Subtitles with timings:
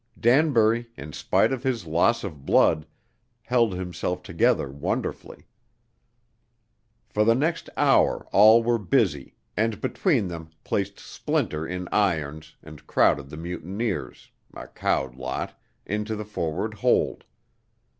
[0.19, 2.87] Danbury, in spite of his loss of blood,
[3.43, 5.45] held himself together wonderfully.
[7.07, 12.87] For the next hour all were busy, and between them placed Splinter in irons, and
[12.87, 17.23] crowded the mutineers, a cowed lot, into the forward hold.